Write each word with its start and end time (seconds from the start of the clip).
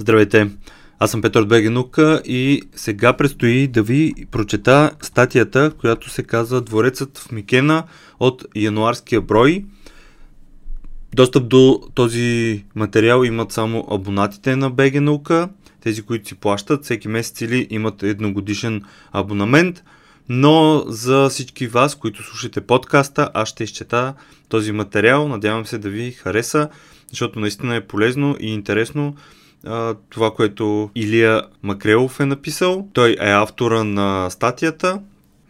Здравейте! 0.00 0.50
Аз 0.98 1.10
съм 1.10 1.22
Петър 1.22 1.44
Бегенука 1.44 2.22
и 2.24 2.62
сега 2.74 3.12
предстои 3.12 3.66
да 3.66 3.82
ви 3.82 4.14
прочета 4.30 4.90
статията, 5.02 5.72
която 5.80 6.10
се 6.10 6.22
казва 6.22 6.60
Дворецът 6.60 7.18
в 7.18 7.32
Микена 7.32 7.84
от 8.20 8.44
януарския 8.56 9.20
брой. 9.20 9.64
Достъп 11.14 11.48
до 11.48 11.80
този 11.94 12.64
материал 12.74 13.24
имат 13.24 13.52
само 13.52 13.86
абонатите 13.90 14.56
на 14.56 14.70
БГ 14.70 14.94
Наука, 14.94 15.48
тези, 15.80 16.02
които 16.02 16.28
си 16.28 16.34
плащат 16.34 16.84
всеки 16.84 17.08
месец 17.08 17.40
или 17.40 17.66
имат 17.70 18.02
едногодишен 18.02 18.82
абонамент. 19.12 19.82
Но 20.28 20.84
за 20.86 21.28
всички 21.28 21.66
вас, 21.66 21.94
които 21.94 22.22
слушате 22.22 22.60
подкаста, 22.60 23.30
аз 23.34 23.48
ще 23.48 23.64
изчета 23.64 24.14
този 24.48 24.72
материал. 24.72 25.28
Надявам 25.28 25.66
се 25.66 25.78
да 25.78 25.90
ви 25.90 26.10
хареса, 26.10 26.68
защото 27.10 27.40
наистина 27.40 27.74
е 27.74 27.86
полезно 27.86 28.36
и 28.40 28.54
интересно 28.54 29.14
а, 29.66 29.94
това, 30.10 30.30
което 30.30 30.90
Илия 30.94 31.42
Макрелов 31.62 32.20
е 32.20 32.26
написал. 32.26 32.88
Той 32.92 33.10
е 33.10 33.30
автора 33.30 33.84
на 33.84 34.30
статията. 34.30 35.00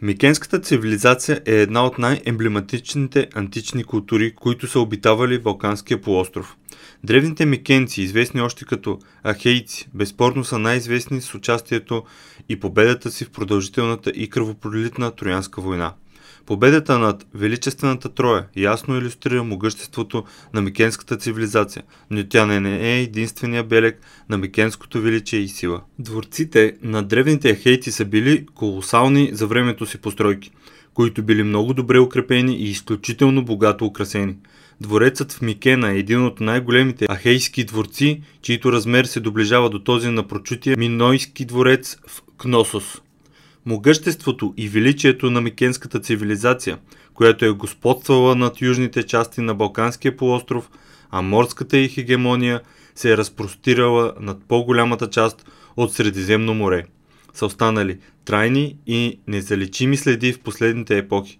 Микенската 0.01 0.59
цивилизация 0.59 1.41
е 1.45 1.55
една 1.55 1.85
от 1.85 1.97
най-емблематичните 1.97 3.27
антични 3.35 3.83
култури, 3.83 4.35
които 4.35 4.67
са 4.67 4.79
обитавали 4.79 5.39
Балканския 5.39 6.01
полуостров. 6.01 6.57
Древните 7.03 7.45
микенци, 7.45 8.01
известни 8.01 8.41
още 8.41 8.65
като 8.65 8.99
ахейци, 9.27 9.89
безспорно 9.93 10.43
са 10.43 10.59
най-известни 10.59 11.21
с 11.21 11.35
участието 11.35 12.03
и 12.49 12.59
победата 12.59 13.11
си 13.11 13.25
в 13.25 13.29
продължителната 13.29 14.09
и 14.09 14.29
кръвопролитна 14.29 15.11
Троянска 15.11 15.61
война. 15.61 15.93
Победата 16.45 16.99
над 16.99 17.25
величествената 17.33 18.09
Троя 18.09 18.45
ясно 18.55 18.97
иллюстрира 18.97 19.43
могъществото 19.43 20.23
на 20.53 20.61
микенската 20.61 21.17
цивилизация, 21.17 21.83
но 22.09 22.27
тя 22.27 22.45
не 22.45 22.93
е 22.93 23.01
единствения 23.01 23.63
белег 23.63 23.99
на 24.29 24.37
микенското 24.37 25.01
величие 25.01 25.39
и 25.39 25.47
сила. 25.47 25.81
Дворците 25.99 26.73
на 26.81 27.03
древните 27.03 27.55
ахейти 27.55 27.91
са 27.91 28.05
били 28.05 28.45
колосални 28.55 29.29
за 29.33 29.47
времето 29.47 29.85
си 29.85 29.97
постройки, 29.97 30.51
които 30.93 31.23
били 31.23 31.43
много 31.43 31.73
добре 31.73 31.99
укрепени 31.99 32.55
и 32.55 32.69
изключително 32.69 33.45
богато 33.45 33.85
украсени. 33.85 34.35
Дворецът 34.81 35.31
в 35.31 35.41
Микена 35.41 35.91
е 35.91 35.97
един 35.97 36.25
от 36.25 36.39
най-големите 36.39 37.05
ахейски 37.11 37.63
дворци, 37.63 38.21
чието 38.41 38.71
размер 38.71 39.05
се 39.05 39.19
доближава 39.19 39.69
до 39.69 39.79
този 39.79 40.09
на 40.09 40.27
прочутия 40.27 40.77
Минойски 40.77 41.45
дворец 41.45 41.97
в 42.07 42.21
Кносос 42.37 43.01
могъществото 43.65 44.53
и 44.57 44.69
величието 44.69 45.31
на 45.31 45.41
микенската 45.41 45.99
цивилизация, 45.99 46.77
която 47.13 47.45
е 47.45 47.49
господствала 47.49 48.35
над 48.35 48.61
южните 48.61 49.03
части 49.03 49.41
на 49.41 49.55
Балканския 49.55 50.17
полуостров, 50.17 50.69
а 51.11 51.21
морската 51.21 51.77
и 51.77 51.89
хегемония 51.89 52.61
се 52.95 53.11
е 53.11 53.17
разпростирала 53.17 54.13
над 54.19 54.37
по-голямата 54.47 55.09
част 55.09 55.45
от 55.77 55.93
Средиземно 55.93 56.53
море. 56.53 56.83
Са 57.33 57.45
останали 57.45 57.99
трайни 58.25 58.77
и 58.87 59.19
незаличими 59.27 59.97
следи 59.97 60.33
в 60.33 60.39
последните 60.39 60.97
епохи. 60.97 61.39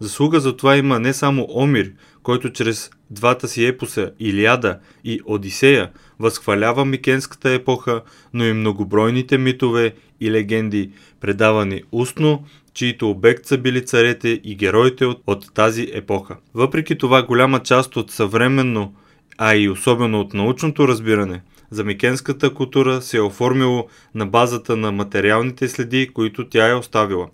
Заслуга 0.00 0.40
за 0.40 0.56
това 0.56 0.76
има 0.76 1.00
не 1.00 1.12
само 1.12 1.46
Омир, 1.50 1.92
който 2.22 2.52
чрез 2.52 2.90
двата 3.10 3.48
си 3.48 3.66
епоса 3.66 4.10
Илиада 4.20 4.78
и 5.04 5.20
Одисея 5.24 5.90
възхвалява 6.22 6.84
микенската 6.84 7.50
епоха, 7.50 8.02
но 8.34 8.44
и 8.44 8.52
многобройните 8.52 9.38
митове 9.38 9.94
и 10.20 10.30
легенди, 10.30 10.90
предавани 11.20 11.82
устно, 11.92 12.44
чието 12.74 13.10
обект 13.10 13.46
са 13.46 13.58
били 13.58 13.84
царете 13.84 14.40
и 14.44 14.56
героите 14.56 15.04
от, 15.06 15.22
от 15.26 15.54
тази 15.54 15.90
епоха. 15.92 16.36
Въпреки 16.54 16.98
това 16.98 17.22
голяма 17.22 17.60
част 17.60 17.96
от 17.96 18.10
съвременно, 18.10 18.94
а 19.38 19.54
и 19.54 19.68
особено 19.68 20.20
от 20.20 20.34
научното 20.34 20.88
разбиране, 20.88 21.42
за 21.70 21.84
микенската 21.84 22.54
култура 22.54 23.02
се 23.02 23.16
е 23.16 23.20
оформило 23.20 23.88
на 24.14 24.26
базата 24.26 24.76
на 24.76 24.92
материалните 24.92 25.68
следи, 25.68 26.08
които 26.14 26.48
тя 26.48 26.68
е 26.68 26.74
оставила. 26.74 27.28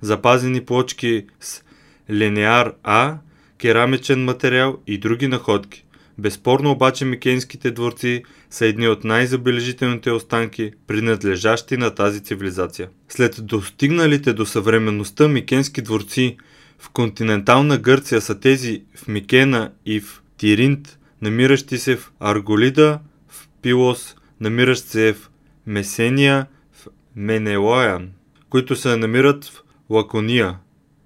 Запазени 0.00 0.64
плочки 0.64 1.26
с 1.40 1.62
линеар 2.10 2.72
А, 2.82 3.16
керамичен 3.58 4.24
материал 4.24 4.76
и 4.86 4.98
други 4.98 5.28
находки. 5.28 5.84
Безспорно 6.20 6.70
обаче 6.70 7.04
микенските 7.04 7.70
дворци 7.70 8.22
са 8.50 8.66
едни 8.66 8.88
от 8.88 9.04
най-забележителните 9.04 10.10
останки, 10.10 10.72
принадлежащи 10.86 11.76
на 11.76 11.94
тази 11.94 12.20
цивилизация. 12.20 12.88
След 13.08 13.46
достигналите 13.46 14.32
до 14.32 14.46
съвременността 14.46 15.28
микенски 15.28 15.82
дворци 15.82 16.36
в 16.78 16.90
континентална 16.90 17.78
Гърция 17.78 18.20
са 18.20 18.40
тези 18.40 18.82
в 18.96 19.08
Микена 19.08 19.70
и 19.86 20.00
в 20.00 20.22
Тиринт, 20.36 20.98
намиращи 21.22 21.78
се 21.78 21.96
в 21.96 22.12
Арголида, 22.20 22.98
в 23.28 23.48
Пилос, 23.62 24.16
намиращ 24.40 24.84
се 24.84 25.12
в 25.12 25.30
Месения, 25.66 26.46
в 26.72 26.86
Менелоян, 27.16 28.08
които 28.50 28.76
се 28.76 28.96
намират 28.96 29.44
в 29.44 29.62
Лакония, 29.90 30.56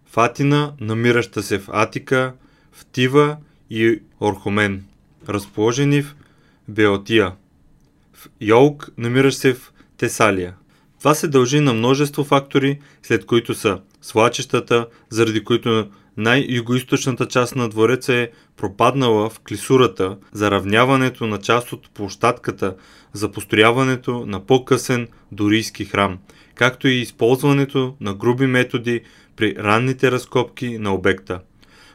в 0.06 0.18
Атина, 0.18 0.72
намираща 0.80 1.42
се 1.42 1.58
в 1.58 1.68
Атика, 1.72 2.34
в 2.72 2.86
Тива 2.86 3.36
и 3.70 4.00
Орхомен 4.20 4.84
разположени 5.28 6.02
в 6.02 6.16
Беотия. 6.68 7.32
В 8.12 8.28
Йолк 8.40 8.90
намираш 8.98 9.34
се 9.34 9.54
в 9.54 9.72
Тесалия. 9.96 10.54
Това 10.98 11.14
се 11.14 11.28
дължи 11.28 11.60
на 11.60 11.74
множество 11.74 12.24
фактори, 12.24 12.78
след 13.02 13.26
които 13.26 13.54
са 13.54 13.80
свлачещата, 14.02 14.86
заради 15.10 15.44
които 15.44 15.88
най-югоисточната 16.16 17.28
част 17.28 17.56
на 17.56 17.68
двореца 17.68 18.14
е 18.14 18.30
пропаднала 18.56 19.30
в 19.30 19.40
клисурата, 19.40 20.16
заравняването 20.32 21.26
на 21.26 21.38
част 21.38 21.72
от 21.72 21.90
площадката, 21.94 22.76
за 23.12 23.32
построяването 23.32 24.26
на 24.26 24.46
по-късен 24.46 25.08
дорийски 25.32 25.84
храм, 25.84 26.18
както 26.54 26.88
и 26.88 26.94
използването 26.94 27.96
на 28.00 28.14
груби 28.14 28.46
методи 28.46 29.00
при 29.36 29.56
ранните 29.58 30.10
разкопки 30.10 30.78
на 30.78 30.94
обекта 30.94 31.40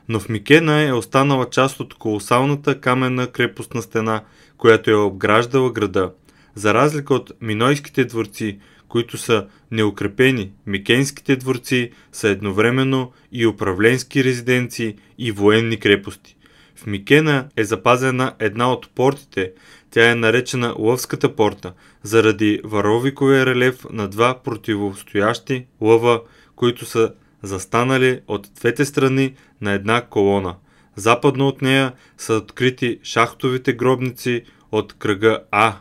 но 0.09 0.20
в 0.20 0.30
Микена 0.30 0.81
е 0.81 0.94
останала 0.94 1.50
част 1.50 1.80
от 1.80 1.94
колосалната 1.94 2.81
каменна 2.81 3.28
крепостна 3.28 3.81
стена, 3.81 4.24
която 4.58 4.92
е 4.92 4.96
обграждала 4.96 5.72
града. 5.72 6.12
За 6.56 6.74
разлика 6.74 7.14
от 7.14 7.31
минойските 7.42 8.06
дворци, 8.06 8.59
които 8.88 9.18
са 9.18 9.47
неукрепени, 9.72 10.52
микенските 10.66 11.36
дворци 11.36 11.92
са 12.12 12.28
едновременно 12.28 13.12
и 13.31 13.47
управленски 13.47 14.24
резиденции 14.24 14.96
и 15.18 15.31
военни 15.31 15.80
крепости. 15.80 16.36
В 16.76 16.86
Микена 16.86 17.47
е 17.56 17.64
запазена 17.64 18.34
една 18.40 18.72
от 18.72 18.90
портите, 18.96 19.52
тя 19.91 20.12
е 20.12 20.16
наречена 20.16 20.76
Лъвската 20.80 21.36
порта, 21.36 21.74
заради 22.03 22.62
варовиковия 22.64 23.46
релеф 23.46 23.86
на 23.91 24.08
два 24.08 24.44
противостоящи 24.44 25.66
лъва, 25.81 26.22
които 26.56 26.86
са 26.86 27.14
застанали 27.44 28.20
от 28.28 28.50
двете 28.56 28.86
страни 28.86 29.34
на 29.62 29.72
една 29.72 30.02
колона. 30.02 30.56
Западно 30.96 31.47
от 31.47 31.62
нея 31.62 31.94
са 32.18 32.34
открити 32.34 33.00
шахтовите 33.03 33.74
гробници 33.74 34.44
от 34.72 34.94
кръга 34.94 35.40
А, 35.52 35.75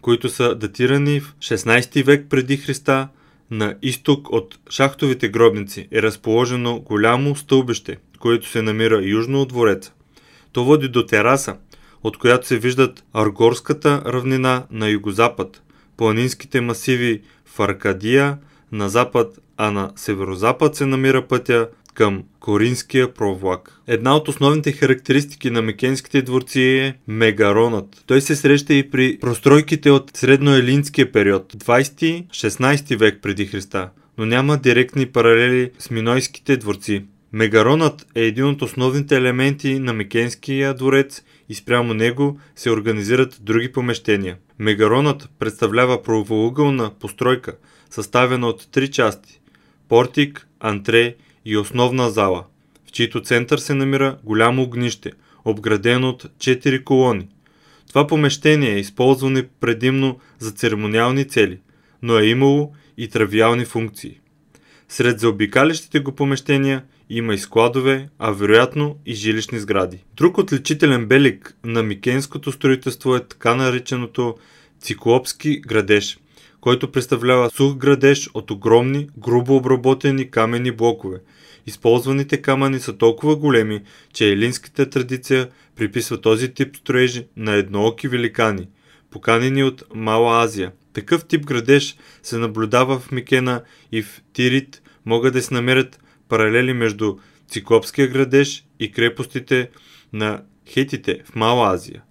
които 0.00 0.28
са 0.28 0.54
датирани 0.54 1.20
в 1.20 1.34
16 1.38 2.04
век 2.04 2.26
преди 2.30 2.56
Христа. 2.56 3.08
На 3.50 3.74
изток 3.82 4.30
от 4.30 4.58
шахтовите 4.70 5.28
гробници 5.28 5.88
е 5.92 6.02
разположено 6.02 6.80
голямо 6.80 7.36
стълбище, 7.36 7.96
което 8.18 8.48
се 8.48 8.62
намира 8.62 9.04
южно 9.04 9.42
от 9.42 9.48
двореца. 9.48 9.92
То 10.52 10.64
води 10.64 10.88
до 10.88 11.06
тераса, 11.06 11.56
от 12.02 12.18
която 12.18 12.46
се 12.46 12.58
виждат 12.58 13.04
Аргорската 13.12 14.02
равнина 14.06 14.64
на 14.70 14.88
югозапад, 14.88 15.62
планинските 15.96 16.60
масиви 16.60 17.22
в 17.46 17.60
Аркадия, 17.60 18.38
на 18.72 18.88
запад 18.88 19.38
а 19.56 19.70
на 19.70 19.92
северозапад 19.96 20.76
се 20.76 20.86
намира 20.86 21.26
пътя 21.26 21.68
към 21.94 22.24
Коринския 22.40 23.14
провлак. 23.14 23.80
Една 23.86 24.16
от 24.16 24.28
основните 24.28 24.72
характеристики 24.72 25.50
на 25.50 25.62
мекенските 25.62 26.22
дворци 26.22 26.60
е 26.60 26.94
мегаронът. 27.08 28.02
Той 28.06 28.20
се 28.20 28.36
среща 28.36 28.74
и 28.74 28.90
при 28.90 29.18
простройките 29.20 29.90
от 29.90 30.10
средноелинския 30.14 31.12
период, 31.12 31.52
20-16 31.52 32.96
век 32.96 33.18
преди 33.22 33.46
Христа, 33.46 33.90
но 34.18 34.26
няма 34.26 34.56
директни 34.56 35.06
паралели 35.06 35.70
с 35.78 35.90
минойските 35.90 36.56
дворци. 36.56 37.04
Мегаронът 37.32 38.06
е 38.14 38.20
един 38.20 38.44
от 38.44 38.62
основните 38.62 39.16
елементи 39.16 39.78
на 39.78 39.92
Микенския 39.92 40.74
дворец 40.74 41.22
и 41.48 41.54
спрямо 41.54 41.94
него 41.94 42.38
се 42.56 42.70
организират 42.70 43.38
други 43.40 43.72
помещения. 43.72 44.36
Мегаронът 44.58 45.28
представлява 45.38 46.02
правоъгълна 46.02 46.90
постройка, 47.00 47.56
съставена 47.90 48.46
от 48.46 48.68
три 48.72 48.90
части 48.90 49.40
портик, 49.88 50.46
антре 50.60 51.14
и 51.44 51.56
основна 51.56 52.10
зала, 52.10 52.44
в 52.88 52.92
чийто 52.92 53.20
център 53.20 53.58
се 53.58 53.74
намира 53.74 54.18
голямо 54.24 54.62
огнище, 54.62 55.12
обградено 55.44 56.08
от 56.08 56.22
4 56.22 56.84
колони. 56.84 57.28
Това 57.88 58.06
помещение 58.06 58.70
е 58.70 58.78
използвано 58.78 59.42
предимно 59.60 60.18
за 60.38 60.50
церемониални 60.50 61.28
цели, 61.28 61.58
но 62.02 62.18
е 62.18 62.26
имало 62.26 62.72
и 62.98 63.08
травиални 63.08 63.64
функции. 63.64 64.20
Сред 64.88 65.20
заобикалящите 65.20 66.00
го 66.00 66.12
помещения 66.12 66.84
има 67.10 67.34
и 67.34 67.38
складове, 67.38 68.08
а 68.18 68.30
вероятно 68.30 68.96
и 69.06 69.14
жилищни 69.14 69.58
сгради. 69.58 70.04
Друг 70.16 70.38
отличителен 70.38 71.06
белик 71.06 71.56
на 71.64 71.82
микенското 71.82 72.52
строителство 72.52 73.16
е 73.16 73.26
така 73.26 73.54
нареченото 73.54 74.36
циклопски 74.80 75.60
градеж, 75.60 76.18
който 76.60 76.92
представлява 76.92 77.50
сух 77.50 77.76
градеж 77.76 78.30
от 78.34 78.50
огромни, 78.50 79.08
грубо 79.18 79.56
обработени 79.56 80.30
камени 80.30 80.70
блокове. 80.70 81.18
Използваните 81.66 82.42
камъни 82.42 82.80
са 82.80 82.96
толкова 82.96 83.36
големи, 83.36 83.82
че 84.12 84.32
елинската 84.32 84.90
традиция 84.90 85.48
приписва 85.76 86.20
този 86.20 86.54
тип 86.54 86.76
строежи 86.76 87.26
на 87.36 87.52
еднооки 87.52 88.08
великани, 88.08 88.68
поканени 89.10 89.64
от 89.64 89.84
Мала 89.94 90.44
Азия. 90.44 90.72
Такъв 90.92 91.24
тип 91.24 91.46
градеж 91.46 91.96
се 92.22 92.38
наблюдава 92.38 92.98
в 92.98 93.12
Микена 93.12 93.62
и 93.92 94.02
в 94.02 94.22
Тирит 94.32 94.82
могат 95.04 95.32
да 95.32 95.42
се 95.42 95.54
намерят 95.54 96.00
паралели 96.28 96.72
между 96.72 97.16
Циклопския 97.48 98.08
градеж 98.08 98.64
и 98.80 98.92
крепостите 98.92 99.70
на 100.12 100.42
хетите 100.68 101.22
в 101.24 101.34
Мала 101.34 101.74
Азия. 101.74 102.02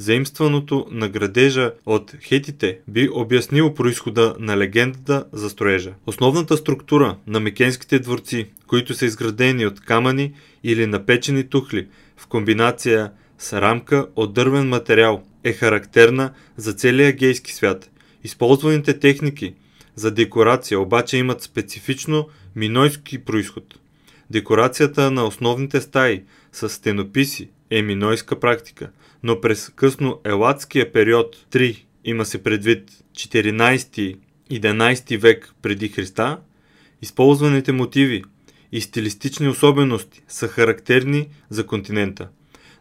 Заимстваното 0.00 0.86
на 0.90 1.08
градежа 1.08 1.72
от 1.86 2.14
хетите 2.22 2.78
би 2.88 3.08
обяснило 3.12 3.74
происхода 3.74 4.34
на 4.38 4.56
легендата 4.56 5.24
за 5.32 5.50
строежа. 5.50 5.94
Основната 6.06 6.56
структура 6.56 7.16
на 7.26 7.40
микенските 7.40 7.98
дворци, 7.98 8.46
които 8.66 8.94
са 8.94 9.06
изградени 9.06 9.66
от 9.66 9.80
камъни 9.80 10.32
или 10.64 10.86
напечени 10.86 11.48
тухли 11.48 11.88
в 12.16 12.26
комбинация 12.26 13.12
с 13.38 13.60
рамка 13.60 14.06
от 14.16 14.32
дървен 14.32 14.68
материал, 14.68 15.22
е 15.44 15.52
характерна 15.52 16.32
за 16.56 16.72
целия 16.72 17.12
гейски 17.12 17.52
свят. 17.52 17.90
Използваните 18.24 18.98
техники 18.98 19.54
за 19.94 20.10
декорация 20.10 20.80
обаче 20.80 21.16
имат 21.16 21.42
специфично 21.42 22.28
минойски 22.56 23.18
происход. 23.18 23.64
Декорацията 24.30 25.10
на 25.10 25.24
основните 25.24 25.80
стаи 25.80 26.22
с 26.52 26.68
стенописи 26.68 27.48
е 27.70 27.82
минойска 27.82 28.40
практика, 28.40 28.90
но 29.22 29.40
през 29.40 29.68
късно 29.68 30.20
елатския 30.24 30.92
период 30.92 31.46
3 31.50 31.84
има 32.04 32.24
се 32.24 32.42
предвид 32.42 32.90
14-11 33.12 35.18
век 35.18 35.54
преди 35.62 35.88
Христа, 35.88 36.40
използваните 37.02 37.72
мотиви 37.72 38.24
и 38.72 38.80
стилистични 38.80 39.48
особености 39.48 40.22
са 40.28 40.48
характерни 40.48 41.28
за 41.50 41.66
континента. 41.66 42.28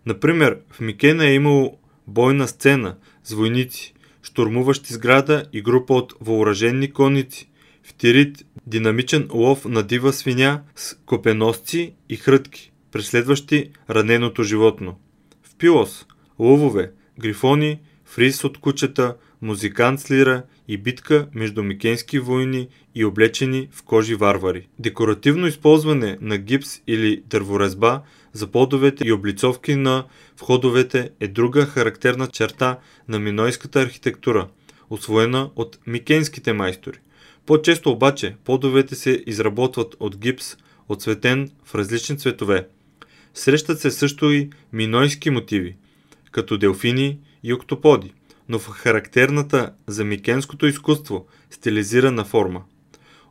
Например, 0.06 0.58
в 0.72 0.80
Микена 0.80 1.26
е 1.26 1.34
имало 1.34 1.78
бойна 2.08 2.48
сцена 2.48 2.96
с 3.24 3.34
войници, 3.34 3.94
штурмуващи 4.24 4.94
сграда 4.94 5.46
и 5.54 5.62
група 5.62 5.94
от 5.94 6.14
въоръжени 6.22 6.92
конници, 6.92 7.50
в 7.84 7.94
Тирит 7.94 8.46
динамичен 8.68 9.30
лов 9.34 9.66
на 9.66 9.84
дива 9.84 10.14
свиня 10.14 10.62
с 10.76 10.96
копеносци 11.06 11.94
и 12.10 12.16
хрътки, 12.16 12.72
преследващи 12.92 13.70
раненото 13.90 14.44
животно. 14.44 15.00
В 15.44 15.56
Пилос 15.56 16.06
лъвове, 16.40 16.92
грифони, 17.20 17.80
фриз 18.06 18.44
от 18.44 18.58
кучета, 18.58 19.16
музикант 19.42 20.00
с 20.00 20.12
лира 20.12 20.44
и 20.68 20.78
битка 20.78 21.28
между 21.34 21.64
микенски 21.64 22.20
войни 22.20 22.68
и 22.96 23.06
облечени 23.06 23.70
в 23.72 23.84
кожи 23.84 24.16
варвари. 24.16 24.68
Декоративно 24.80 25.48
използване 25.48 26.18
на 26.22 26.38
гипс 26.38 26.82
или 26.88 27.24
дърворезба 27.26 28.02
за 28.34 28.48
подовете 28.48 29.08
и 29.08 29.12
облицовки 29.12 29.76
на 29.76 30.06
входовете 30.38 31.10
е 31.20 31.28
друга 31.28 31.66
характерна 31.66 32.28
черта 32.28 32.80
на 33.08 33.20
минойската 33.20 33.82
архитектура, 33.82 34.48
освоена 34.90 35.50
от 35.56 35.80
микенските 35.88 36.54
майстори. 36.54 36.98
По-често 37.46 37.92
обаче 37.92 38.36
подовете 38.46 38.96
се 38.96 39.24
изработват 39.28 39.96
от 40.00 40.18
гипс, 40.18 40.58
отцветен 40.90 41.52
в 41.66 41.76
различни 41.76 42.18
цветове. 42.18 42.68
Срещат 43.34 43.80
се 43.80 43.92
също 43.92 44.32
и 44.32 44.50
минойски 44.74 45.30
мотиви, 45.30 45.76
като 46.38 46.58
делфини 46.58 47.20
и 47.44 47.54
октоподи, 47.54 48.14
но 48.50 48.60
в 48.60 48.70
характерната 48.70 49.74
за 49.88 50.06
микенското 50.06 50.68
изкуство 50.68 51.26
стилизирана 51.50 52.26
форма. 52.26 52.64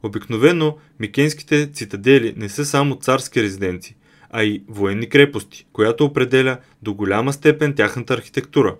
Обикновено 0.02 0.76
микенските 1.00 1.72
цитадели 1.72 2.34
не 2.36 2.48
са 2.48 2.64
само 2.64 2.96
царски 2.96 3.42
резиденции, 3.42 3.96
а 4.30 4.44
и 4.44 4.62
военни 4.68 5.08
крепости, 5.08 5.66
която 5.72 6.04
определя 6.04 6.58
до 6.82 6.94
голяма 6.94 7.32
степен 7.32 7.74
тяхната 7.74 8.14
архитектура. 8.14 8.76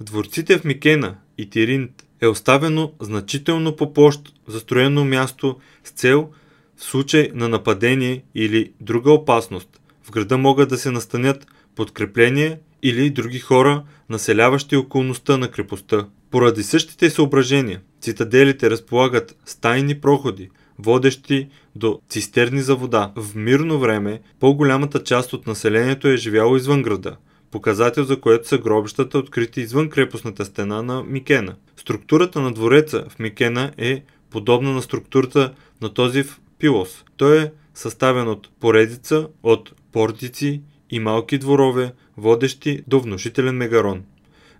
В 0.00 0.04
дворците 0.04 0.58
в 0.58 0.64
Микена 0.64 1.16
и 1.38 1.50
Тиринт 1.50 2.06
е 2.20 2.26
оставено 2.26 2.92
значително 3.00 3.76
по 3.76 3.92
площ 3.92 4.32
застроено 4.46 5.04
място 5.04 5.56
с 5.84 5.90
цел 5.90 6.30
в 6.76 6.84
случай 6.84 7.30
на 7.34 7.48
нападение 7.48 8.22
или 8.34 8.72
друга 8.80 9.12
опасност. 9.12 9.80
В 10.02 10.10
града 10.10 10.38
могат 10.38 10.68
да 10.68 10.78
се 10.78 10.90
настанят 10.90 11.46
подкрепление 11.76 12.58
или 12.82 13.10
други 13.10 13.38
хора, 13.38 13.82
населяващи 14.08 14.76
околността 14.76 15.36
на 15.36 15.48
крепостта. 15.48 16.06
Поради 16.30 16.62
същите 16.62 17.10
съображения, 17.10 17.80
цитаделите 18.00 18.70
разполагат 18.70 19.36
стайни 19.44 20.00
проходи, 20.00 20.50
водещи 20.78 21.48
до 21.76 22.00
цистерни 22.08 22.60
за 22.60 22.76
вода. 22.76 23.12
В 23.16 23.34
мирно 23.34 23.78
време 23.78 24.20
по-голямата 24.40 25.04
част 25.04 25.32
от 25.32 25.46
населението 25.46 26.08
е 26.08 26.16
живяло 26.16 26.56
извън 26.56 26.82
града, 26.82 27.16
показател 27.50 28.04
за 28.04 28.20
което 28.20 28.48
са 28.48 28.58
гробищата 28.58 29.18
открити 29.18 29.60
извън 29.60 29.90
крепостната 29.90 30.44
стена 30.44 30.82
на 30.82 31.02
Микена. 31.02 31.54
Структурата 31.76 32.40
на 32.40 32.52
двореца 32.52 33.04
в 33.08 33.18
Микена 33.18 33.72
е 33.78 34.02
подобна 34.30 34.72
на 34.72 34.82
структурата 34.82 35.52
на 35.82 35.94
този 35.94 36.22
в 36.22 36.40
Пилос. 36.58 37.04
Той 37.16 37.42
е 37.42 37.50
съставен 37.74 38.28
от 38.28 38.50
поредица 38.60 39.28
от 39.42 39.72
портици 39.92 40.62
и 40.90 41.00
малки 41.00 41.38
дворове, 41.38 41.92
водещи 42.18 42.82
до 42.86 43.00
внушителен 43.00 43.56
мегарон. 43.56 44.04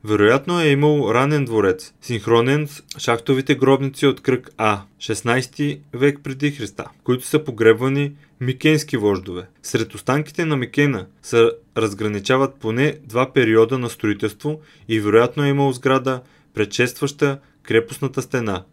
Вероятно 0.04 0.60
е 0.60 0.68
имал 0.68 1.10
ранен 1.14 1.44
дворец, 1.44 1.94
синхронен 2.00 2.68
с 2.68 2.82
шахтовите 2.98 3.54
гробници 3.54 4.06
от 4.06 4.20
кръг 4.20 4.50
А, 4.56 4.80
16 4.98 5.80
век 5.92 6.20
преди 6.22 6.50
Христа, 6.50 6.84
които 7.04 7.26
са 7.26 7.44
погребвани 7.44 8.12
микенски 8.40 8.96
вождове. 8.96 9.46
Сред 9.62 9.94
останките 9.94 10.44
на 10.44 10.56
Микена 10.56 11.06
се 11.22 11.50
разграничават 11.76 12.54
поне 12.60 12.98
два 13.04 13.32
периода 13.32 13.78
на 13.78 13.90
строителство 13.90 14.60
и 14.88 15.00
вероятно 15.00 15.44
е 15.44 15.48
имал 15.48 15.72
сграда, 15.72 16.20
предшестваща 16.54 17.38
крепостната 17.62 18.22
стена. 18.22 18.64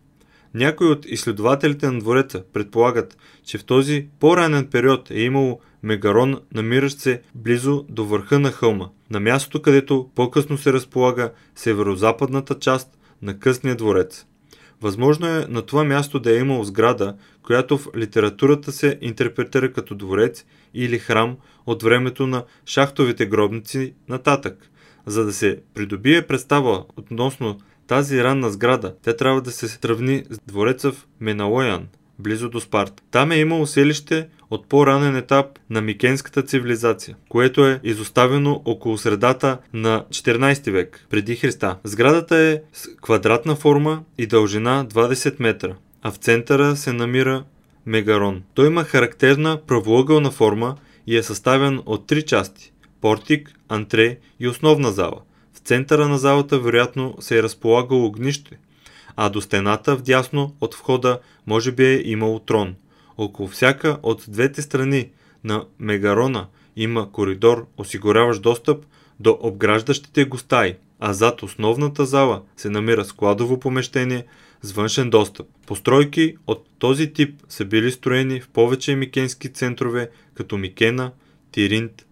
Някои 0.56 0.88
от 0.88 1.06
изследователите 1.06 1.92
на 1.92 2.00
двореца 2.00 2.44
предполагат, 2.54 3.18
че 3.46 3.57
в 3.57 3.63
този 3.63 4.07
по-ранен 4.19 4.68
период 4.68 5.12
е 5.12 5.19
имало 5.19 5.60
мегарон, 5.84 6.40
намиращ 6.54 7.00
се 7.00 7.22
близо 7.36 7.86
до 7.90 8.06
върха 8.06 8.40
на 8.40 8.52
хълма, 8.52 8.90
на 9.10 9.19
мястото, 9.19 9.62
където 9.62 10.10
по-късно 10.16 10.57
се 10.57 10.74
разполага 10.74 11.31
северо-западната 11.56 12.60
част 12.60 12.98
на 13.22 13.40
късния 13.40 13.75
дворец. 13.75 14.25
Възможно 14.81 15.28
е 15.28 15.45
на 15.50 15.62
това 15.62 15.83
място 15.83 16.19
да 16.19 16.35
е 16.35 16.40
имало 16.40 16.64
сграда, 16.64 17.16
която 17.44 17.78
в 17.78 17.88
литературата 17.97 18.71
се 18.71 18.97
интерпретира 19.02 19.74
като 19.74 19.95
дворец 19.95 20.45
или 20.74 21.00
храм 21.00 21.38
от 21.66 21.83
времето 21.83 22.28
на 22.28 22.44
шахтовите 22.66 23.26
гробници 23.26 23.94
нататък. 24.09 24.69
За 25.06 25.26
да 25.26 25.33
се 25.33 25.62
придобие 25.74 26.28
представа 26.28 26.85
относно 26.97 27.59
тази 27.87 28.23
ранна 28.23 28.49
сграда, 28.49 28.95
тя 29.01 29.15
трябва 29.15 29.42
да 29.42 29.51
се 29.51 29.68
сравни 29.68 30.23
с 30.30 30.37
двореца 30.47 30.92
в 30.92 31.06
Меналоян, 31.19 31.87
близо 32.19 32.49
до 32.49 32.59
Спарта. 32.59 33.04
Там 33.11 33.31
е 33.31 33.37
имало 33.37 33.68
селище 33.68 34.27
от 34.51 34.69
по-ранен 34.69 35.15
етап 35.15 35.59
на 35.69 35.81
микенската 35.81 36.42
цивилизация, 36.44 37.15
което 37.30 37.68
е 37.68 37.80
изоставено 37.83 38.61
около 38.65 38.97
средата 38.97 39.57
на 39.73 40.06
14 40.09 40.71
век 40.71 41.06
преди 41.09 41.35
Христа. 41.35 41.77
Сградата 41.83 42.37
е 42.37 42.61
с 42.73 42.95
квадратна 42.95 43.56
форма 43.56 44.04
и 44.18 44.27
дължина 44.27 44.85
20 44.87 45.35
метра, 45.39 45.75
а 46.01 46.11
в 46.11 46.18
центъра 46.18 46.75
се 46.75 46.94
намира 46.94 47.44
мегарон. 47.85 48.44
Той 48.54 48.68
има 48.68 48.83
характерна 48.83 49.59
правоъгълна 49.68 50.31
форма 50.31 50.75
и 51.07 51.18
е 51.18 51.23
съставен 51.23 51.81
от 51.85 52.07
три 52.07 52.21
части– 52.21 52.71
портик, 53.01 53.51
антре 53.69 54.18
и 54.39 54.47
основна 54.47 54.92
зала. 54.92 55.21
Центъра 55.66 56.07
на 56.07 56.18
залата 56.18 56.60
вероятно 56.60 57.16
се 57.19 57.38
е 57.38 57.44
разполагало 57.44 58.06
огнище, 58.06 58.57
а 59.16 59.30
до 59.30 59.42
стената 59.42 59.95
вдясно 59.95 60.56
от 60.62 60.76
входа 60.76 61.19
може 61.48 61.72
би 61.72 61.86
е 61.86 62.02
имало 62.06 62.40
трон– 62.40 62.76
около 63.18 63.50
всяка 63.50 63.98
от 64.04 64.26
двете 64.28 64.62
страни 64.62 65.10
на 65.44 65.66
Мегарона 65.80 66.48
има 66.76 67.12
коридор, 67.12 67.68
осигуряващ 67.78 68.42
достъп 68.42 68.86
до 69.19 69.38
обграждащите 69.42 70.26
го 70.26 70.38
стаи, 70.38 70.76
а 71.00 71.14
зад 71.14 71.44
основната 71.44 72.06
зала 72.06 72.42
се 72.57 72.69
намира 72.69 73.06
складово 73.06 73.60
помещение 73.60 74.26
с 74.62 74.72
външен 74.72 75.10
достъп. 75.10 75.48
Постройки 75.68 76.36
от 76.48 76.69
този 76.80 77.14
тип 77.14 77.42
са 77.50 77.66
били 77.66 77.92
строени 77.92 78.42
в 78.42 78.50
повече 78.50 78.95
микенски 78.95 79.54
центрове, 79.54 80.10
като 80.34 80.57
Микена, 80.57 81.12
Тиринт, 81.52 82.06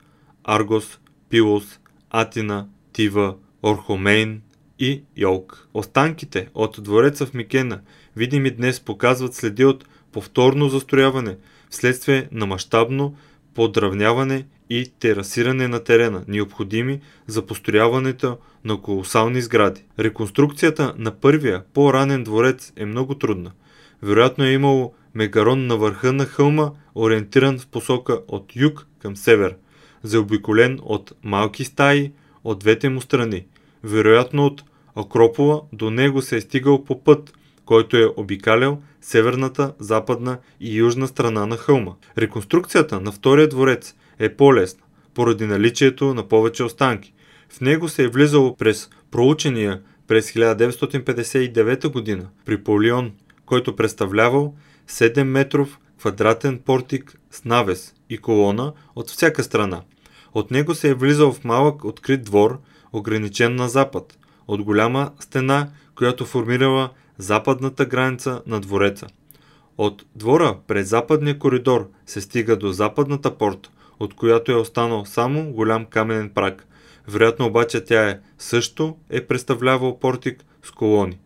Аргос, 0.44 1.00
Пилос, 1.30 1.80
Атина, 2.10 2.68
Тива, 2.94 3.36
Орхомейн 3.64 4.42
и 4.80 5.04
Йолк. 5.18 5.68
Останките 5.74 6.48
от 6.54 6.80
двореца 6.82 7.26
в 7.26 7.34
Микена, 7.34 7.82
видими 8.16 8.52
днес, 8.52 8.80
показват 8.80 9.34
следи 9.34 9.66
от 9.66 9.86
повторно 10.12 10.70
застрояване 10.70 11.38
вследствие 11.70 12.28
на 12.32 12.46
мащабно 12.46 13.16
подравняване 13.56 14.46
и 14.70 14.92
терасиране 15.00 15.68
на 15.68 15.84
терена, 15.84 16.24
необходими 16.28 17.02
за 17.28 17.46
построяването 17.46 18.38
на 18.66 18.82
колосални 18.82 19.42
сгради. 19.42 19.84
Реконструкцията 20.00 20.94
на 20.98 21.12
първия 21.12 21.64
по-ранен 21.74 22.24
дворец 22.24 22.74
е 22.76 22.86
много 22.86 23.16
трудна. 23.16 23.52
Вероятно 24.02 24.44
е 24.44 24.52
имало 24.52 24.94
мегарон 25.16 25.68
на 25.68 25.78
върха 25.78 26.14
на 26.14 26.26
хълма, 26.26 26.72
ориентиран 26.96 27.60
в 27.60 27.68
посока 27.68 28.20
от 28.28 28.56
юг 28.56 28.88
към 29.00 29.16
север, 29.16 29.56
заобиколен 30.04 30.80
от 30.84 31.14
малки 31.24 31.66
стаи 31.66 32.12
от 32.44 32.60
двете 32.60 32.90
му 32.90 33.02
страни. 33.02 33.46
Вероятно 33.84 34.46
от 34.46 34.64
Акропола 34.96 35.62
до 35.74 35.90
него 35.90 36.22
се 36.22 36.38
е 36.38 36.42
стигал 36.42 36.84
по 36.84 37.04
път, 37.04 37.34
който 37.66 37.98
е 37.98 38.14
обикалял 38.18 38.82
северната, 39.02 39.74
западна 39.80 40.38
и 40.60 40.78
южна 40.78 41.08
страна 41.08 41.46
на 41.46 41.58
хълма. 41.58 41.92
Реконструкцията 42.18 43.00
на 43.00 43.12
втория 43.12 43.48
дворец 43.48 43.96
е 44.20 44.36
по-лесна, 44.36 44.84
поради 45.14 45.46
наличието 45.46 46.14
на 46.14 46.28
повече 46.28 46.64
останки. 46.64 47.14
В 47.50 47.62
него 47.62 47.90
се 47.90 48.04
е 48.04 48.08
влизало 48.08 48.56
през 48.56 48.90
проучения 49.12 49.82
през 50.08 50.32
1959 50.32 51.88
година 51.88 52.30
при 52.46 52.64
Полион, 52.64 53.12
който 53.46 53.76
представлявал 53.76 54.56
7 54.90 55.24
метров 55.24 55.80
квадратен 56.00 56.60
портик 56.60 57.20
с 57.32 57.46
навес 57.46 57.94
и 58.10 58.18
колона 58.18 58.74
от 58.96 59.10
всяка 59.10 59.44
страна. 59.44 59.82
От 60.34 60.52
него 60.52 60.76
се 60.76 60.90
е 60.90 60.94
влизал 60.94 61.32
в 61.32 61.44
малък 61.44 61.84
открит 61.86 62.24
двор, 62.24 62.60
ограничен 62.94 63.56
на 63.56 63.70
запад, 63.70 64.18
от 64.48 64.64
голяма 64.64 65.12
стена, 65.20 65.70
която 65.96 66.26
формирала 66.26 66.90
западната 67.18 67.86
граница 67.86 68.42
на 68.48 68.60
двореца. 68.60 69.08
От 69.78 70.06
двора 70.16 70.58
през 70.68 70.90
западния 70.90 71.40
коридор 71.40 71.90
се 72.06 72.22
стига 72.22 72.58
до 72.58 72.72
западната 72.72 73.38
порта, 73.38 73.70
от 74.00 74.14
която 74.14 74.52
е 74.52 74.56
останал 74.56 75.06
само 75.06 75.52
голям 75.52 75.86
каменен 75.86 76.30
прак. 76.30 76.68
Вероятно 77.08 77.46
обаче 77.46 77.86
тя 77.86 78.10
е 78.10 78.20
също 78.38 78.98
е 79.10 79.26
представлявал 79.28 80.00
портик 80.00 80.46
с 80.64 80.72
колони. 80.72 81.20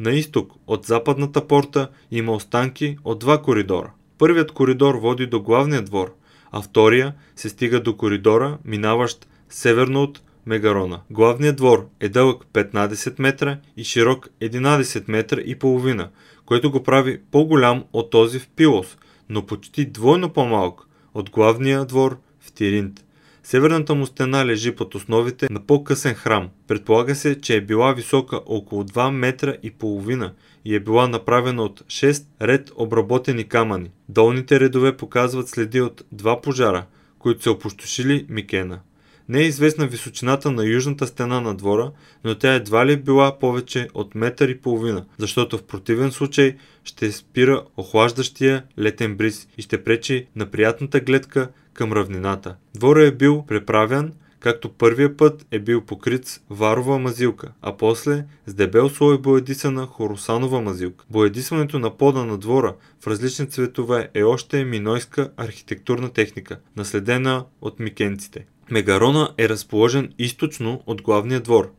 На 0.00 0.10
изток 0.10 0.52
от 0.66 0.86
западната 0.86 1.46
порта 1.46 1.88
има 2.10 2.32
останки 2.32 2.96
от 3.04 3.18
два 3.18 3.42
коридора. 3.42 3.92
Първият 4.18 4.52
коридор 4.52 4.94
води 4.94 5.26
до 5.26 5.42
главния 5.42 5.82
двор, 5.82 6.14
а 6.56 6.62
втория 6.62 7.14
се 7.36 7.48
стига 7.48 7.82
до 7.82 7.96
коридора, 7.96 8.58
минаващ 8.64 9.28
северно 9.48 10.02
от 10.02 10.22
Мегарона. 10.46 11.00
Главният 11.10 11.56
двор 11.56 11.88
е 12.00 12.08
дълъг 12.08 12.44
15 12.52 13.20
метра 13.20 13.58
и 13.76 13.84
широк 13.84 14.28
11 14.42 15.04
метра 15.08 15.40
и 15.40 15.58
половина, 15.58 16.08
което 16.46 16.70
го 16.70 16.82
прави 16.82 17.20
по-голям 17.30 17.84
от 17.92 18.10
този 18.10 18.38
в 18.38 18.48
Пилос, 18.56 18.96
но 19.28 19.46
почти 19.46 19.86
двойно 19.86 20.30
по-малък 20.30 20.80
от 21.14 21.30
главния 21.30 21.84
двор 21.84 22.18
в 22.40 22.52
Тиринт. 22.52 23.04
Северната 23.46 23.94
му 23.94 24.06
стена 24.06 24.46
лежи 24.46 24.72
под 24.72 24.94
основите 24.94 25.46
на 25.50 25.66
по-късен 25.66 26.14
храм. 26.14 26.50
Предполага 26.68 27.14
се, 27.14 27.40
че 27.40 27.56
е 27.56 27.60
била 27.60 27.92
висока 27.92 28.40
около 28.46 28.84
2 28.84 29.10
метра 29.10 29.54
и 29.62 29.70
половина 29.70 30.32
и 30.64 30.74
е 30.74 30.80
била 30.80 31.08
направена 31.08 31.62
от 31.62 31.80
6 31.80 32.24
ред 32.42 32.72
обработени 32.76 33.44
камъни. 33.44 33.90
Долните 34.08 34.60
редове 34.60 34.96
показват 34.96 35.48
следи 35.48 35.80
от 35.80 36.04
два 36.12 36.40
пожара, 36.40 36.86
които 37.18 37.42
са 37.42 37.50
опустошили 37.50 38.26
Микена. 38.28 38.80
Не 39.28 39.40
е 39.40 39.46
известна 39.46 39.86
височината 39.86 40.50
на 40.50 40.64
южната 40.64 41.06
стена 41.06 41.40
на 41.40 41.54
двора, 41.54 41.92
но 42.24 42.34
тя 42.34 42.54
едва 42.54 42.86
ли 42.86 42.92
е 42.92 42.96
била 42.96 43.38
повече 43.38 43.88
от 43.94 44.14
метър 44.14 44.48
и 44.48 44.58
половина, 44.58 45.04
защото 45.18 45.58
в 45.58 45.62
противен 45.62 46.12
случай 46.12 46.56
ще 46.84 47.12
спира 47.12 47.62
охлаждащия 47.76 48.62
летен 48.78 49.16
бриз 49.16 49.48
и 49.58 49.62
ще 49.62 49.84
пречи 49.84 50.26
на 50.36 50.46
приятната 50.46 51.00
гледка 51.00 51.48
към 51.74 51.92
равнината. 51.92 52.56
Двора 52.74 53.06
е 53.06 53.10
бил 53.10 53.44
преправен, 53.48 54.12
както 54.40 54.68
първия 54.68 55.16
път 55.16 55.46
е 55.50 55.58
бил 55.58 55.80
покрит 55.80 56.26
с 56.26 56.40
варова 56.50 56.98
мазилка, 56.98 57.52
а 57.62 57.76
после 57.76 58.24
с 58.46 58.54
дебел 58.54 58.88
слой 58.88 59.18
боядисана 59.18 59.86
хоросанова 59.86 60.60
мазилка. 60.60 61.04
Боядисването 61.10 61.78
на 61.78 61.96
пода 61.96 62.24
на 62.24 62.38
двора 62.38 62.74
в 63.00 63.06
различни 63.06 63.50
цветове 63.50 64.10
е 64.14 64.22
още 64.22 64.64
минойска 64.64 65.30
архитектурна 65.36 66.08
техника, 66.08 66.58
наследена 66.76 67.44
от 67.60 67.80
микенците. 67.80 68.46
Мегарона 68.70 69.34
е 69.38 69.48
разположен 69.48 70.12
източно 70.18 70.82
от 70.86 71.02
главния 71.02 71.40
двор. 71.40 71.70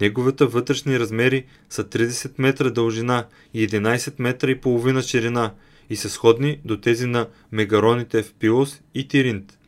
Неговите 0.00 0.44
вътрешни 0.44 1.00
размери 1.00 1.44
са 1.70 1.84
30 1.84 2.32
метра 2.38 2.70
дължина 2.70 3.26
и 3.54 3.68
11 3.68 4.14
метра 4.18 4.50
и 4.50 4.60
половина 4.60 5.02
ширина 5.02 5.52
и 5.90 5.96
са 5.96 6.10
сходни 6.10 6.60
до 6.64 6.80
тези 6.80 7.06
на 7.06 7.28
мегароните 7.52 8.22
в 8.22 8.34
Пилос 8.34 8.82
и 8.94 9.08
Тиринт. 9.08 9.58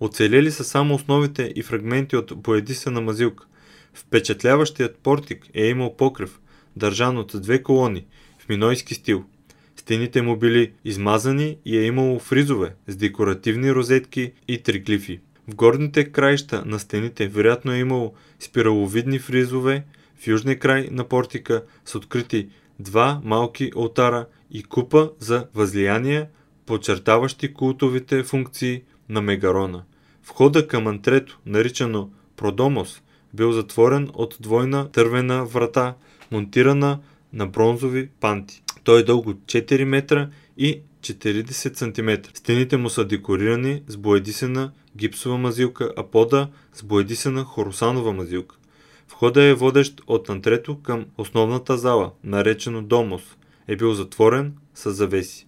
Оцелели 0.00 0.50
са 0.50 0.64
само 0.64 0.94
основите 0.94 1.52
и 1.56 1.62
фрагменти 1.62 2.16
от 2.16 2.32
боядисана 2.36 3.00
мазилка. 3.00 3.46
Впечатляващият 3.94 4.96
портик 4.96 5.46
е 5.54 5.66
имал 5.66 5.96
покрив, 5.96 6.40
държан 6.76 7.18
от 7.18 7.32
две 7.34 7.62
колони, 7.62 8.06
в 8.38 8.48
минойски 8.48 8.94
стил. 8.94 9.24
Стените 9.76 10.22
му 10.22 10.36
били 10.36 10.72
измазани 10.84 11.58
и 11.64 11.78
е 11.78 11.84
имало 11.84 12.18
фризове 12.18 12.74
с 12.86 12.96
декоративни 12.96 13.74
розетки 13.74 14.32
и 14.48 14.62
триглифи. 14.62 15.20
В 15.48 15.54
горните 15.54 16.04
краища 16.04 16.62
на 16.66 16.78
стените 16.78 17.28
вероятно 17.28 17.72
е 17.72 17.78
имало 17.78 18.14
спираловидни 18.40 19.18
фризове, 19.18 19.84
в 20.20 20.26
южния 20.26 20.58
край 20.58 20.88
на 20.90 21.04
портика 21.04 21.64
са 21.84 21.98
открити 21.98 22.48
два 22.80 23.20
малки 23.24 23.70
алтара 23.76 24.26
и 24.50 24.62
купа 24.62 25.10
за 25.18 25.46
възлияния, 25.54 26.28
подчертаващи 26.66 27.54
култовите 27.54 28.22
функции 28.22 28.82
на 29.08 29.20
Мегарона. 29.22 29.82
Входа 30.24 30.68
към 30.68 30.86
антрето, 30.86 31.38
наричано 31.46 32.10
Продомос, 32.36 33.02
бил 33.34 33.52
затворен 33.52 34.10
от 34.14 34.36
двойна 34.40 34.88
тървена 34.88 35.44
врата, 35.44 35.94
монтирана 36.30 36.98
на 37.32 37.46
бронзови 37.46 38.08
панти. 38.20 38.62
Той 38.84 39.00
е 39.00 39.02
дълго 39.02 39.32
4 39.32 39.84
метра 39.84 40.28
и 40.56 40.80
40 41.00 41.74
см. 41.74 42.30
Стените 42.34 42.76
му 42.76 42.90
са 42.90 43.04
декорирани 43.04 43.82
с 43.88 43.96
боядисена 43.96 44.72
гипсова 44.96 45.38
мазилка, 45.38 45.92
а 45.96 46.02
пода 46.02 46.48
с 46.72 46.82
боядисена 46.82 47.44
хоросанова 47.44 48.12
мазилка. 48.12 48.56
Входа 49.10 49.42
е 49.42 49.54
водещ 49.54 50.02
от 50.06 50.28
антрето 50.28 50.78
към 50.82 51.06
основната 51.18 51.78
зала, 51.78 52.12
наречено 52.24 52.82
Домос. 52.82 53.22
Е 53.68 53.76
бил 53.76 53.94
затворен 53.94 54.54
с 54.74 54.92
завеси. 54.92 55.46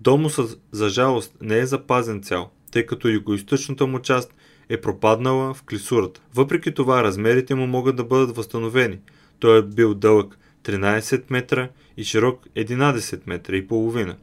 Домосът 0.00 0.60
за 0.72 0.88
жалост 0.88 1.34
не 1.42 1.58
е 1.58 1.66
запазен 1.66 2.22
цял, 2.22 2.50
тъй 2.72 2.86
като 2.86 3.08
югоисточната 3.08 3.86
му 3.86 3.98
част 3.98 4.34
е 4.68 4.80
пропаднала 4.80 5.54
в 5.54 5.62
клисурата. 5.62 6.20
Въпреки 6.34 6.74
това 6.74 7.04
размерите 7.04 7.54
му 7.54 7.66
могат 7.66 7.96
да 7.96 8.04
бъдат 8.04 8.36
възстановени. 8.36 8.98
Той 9.38 9.58
е 9.58 9.62
бил 9.62 9.94
дълъг 9.94 10.38
13 10.64 11.22
метра 11.30 11.68
и 11.96 12.04
широк 12.04 12.46
11 12.56 13.20
метра 13.26 13.56
и 13.56 13.66
половина. 13.66 14.16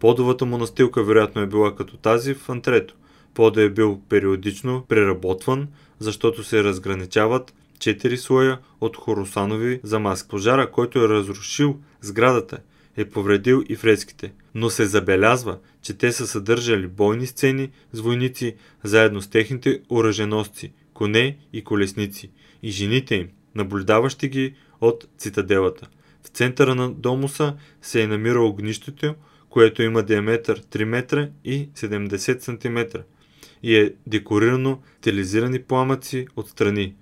Подовата 0.00 0.44
му 0.44 0.58
настилка 0.58 1.04
вероятно 1.04 1.42
е 1.42 1.46
била 1.46 1.74
като 1.74 1.96
тази 1.96 2.34
в 2.34 2.48
антрето. 2.48 2.94
Пода 3.34 3.62
е 3.62 3.70
бил 3.70 4.00
периодично 4.08 4.84
преработван, 4.88 5.68
защото 5.98 6.44
се 6.44 6.64
разграничават 6.64 7.54
четири 7.82 8.16
слоя 8.18 8.58
от 8.80 8.96
хоросанови 8.96 9.80
замазки. 9.82 10.28
Пожара, 10.28 10.70
който 10.70 11.04
е 11.04 11.08
разрушил 11.08 11.78
сградата, 12.00 12.58
е 12.96 13.04
повредил 13.04 13.64
и 13.68 13.76
фреските, 13.76 14.32
но 14.54 14.70
се 14.70 14.84
забелязва, 14.84 15.58
че 15.82 15.94
те 15.94 16.12
са 16.12 16.26
съдържали 16.26 16.86
бойни 16.86 17.26
сцени 17.26 17.70
с 17.92 18.00
войници, 18.00 18.56
заедно 18.84 19.22
с 19.22 19.28
техните 19.28 19.80
оръженосци, 19.90 20.72
коне 20.94 21.38
и 21.52 21.64
колесници, 21.64 22.30
и 22.62 22.70
жените 22.70 23.14
им, 23.14 23.28
наблюдаващи 23.54 24.28
ги 24.28 24.54
от 24.80 25.08
цитаделата. 25.18 25.88
В 26.22 26.28
центъра 26.28 26.74
на 26.74 26.90
домуса 26.92 27.56
се 27.82 28.02
е 28.02 28.06
намирало 28.06 28.48
огнището, 28.48 29.14
което 29.50 29.82
има 29.82 30.02
диаметър 30.02 30.62
3 30.62 30.84
метра 30.84 31.28
и 31.44 31.68
70 31.76 32.40
см 32.40 32.98
и 33.62 33.76
е 33.76 33.94
декорирано 34.06 34.82
телизирани 35.00 35.62
пламъци 35.62 36.26
отстрани. 36.36 36.94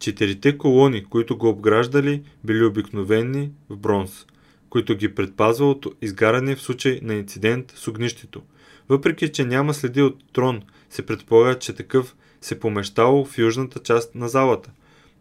Четирите 0.00 0.58
колони, 0.58 1.04
които 1.04 1.38
го 1.38 1.48
обграждали, 1.48 2.22
били 2.44 2.64
обикновени 2.64 3.50
в 3.70 3.76
бронз, 3.76 4.26
които 4.70 4.96
ги 4.96 5.14
предпазва 5.14 5.70
от 5.70 5.86
изгаране 6.02 6.56
в 6.56 6.62
случай 6.62 7.00
на 7.02 7.14
инцидент 7.14 7.72
с 7.76 7.88
огнището. 7.88 8.42
Въпреки, 8.88 9.28
че 9.28 9.44
няма 9.44 9.74
следи 9.74 10.02
от 10.02 10.32
трон, 10.32 10.62
се 10.90 11.06
предполага, 11.06 11.58
че 11.58 11.72
такъв 11.72 12.16
се 12.40 12.60
помещало 12.60 13.24
в 13.24 13.38
южната 13.38 13.78
част 13.78 14.14
на 14.14 14.28
залата, 14.28 14.70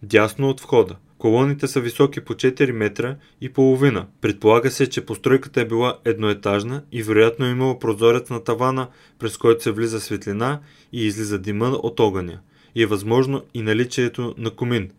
дясно 0.03 0.49
от 0.49 0.61
входа. 0.61 0.95
Колоните 1.17 1.67
са 1.67 1.81
високи 1.81 2.21
по 2.21 2.33
4 2.33 2.71
метра 2.71 3.15
и 3.41 3.49
половина. 3.49 4.07
Предполага 4.21 4.71
се, 4.71 4.89
че 4.89 5.05
постройката 5.05 5.61
е 5.61 5.65
била 5.65 5.97
едноетажна 6.05 6.83
и 6.91 7.03
вероятно 7.03 7.45
е 7.45 7.49
имала 7.49 7.79
прозорец 7.79 8.29
на 8.29 8.43
тавана, 8.43 8.87
през 9.19 9.37
който 9.37 9.63
се 9.63 9.71
влиза 9.71 9.99
светлина 9.99 10.59
и 10.93 11.05
излиза 11.05 11.39
дима 11.39 11.67
от 11.67 11.99
огъня. 11.99 12.39
И 12.75 12.83
е 12.83 12.85
възможно 12.85 13.43
и 13.53 13.61
наличието 13.61 14.35
на 14.37 14.51
комин. 14.51 14.91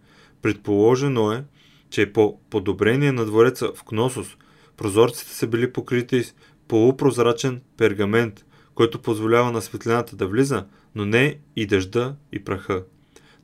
Предположено 0.42 1.32
е, 1.32 1.44
че 1.90 2.12
по 2.12 2.38
подобрение 2.50 3.12
на 3.12 3.24
двореца 3.24 3.72
в 3.76 3.84
Кносос, 3.84 4.36
прозорците 4.76 5.32
са 5.34 5.46
били 5.46 5.72
покрити 5.72 6.22
с 6.22 6.34
полупрозрачен 6.68 7.60
пергамент, 7.76 8.44
който 8.74 9.02
позволява 9.02 9.52
на 9.52 9.62
светлината 9.62 10.16
да 10.16 10.26
влиза, 10.26 10.64
но 10.94 11.04
не 11.04 11.38
и 11.56 11.66
дъжда 11.66 12.14
и 12.32 12.44
праха. 12.44 12.84